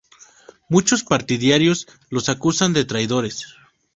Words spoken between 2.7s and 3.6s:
de traidores.